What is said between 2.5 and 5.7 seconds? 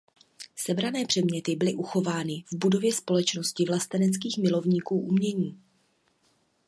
v budově Společnosti vlasteneckých milovníků umění.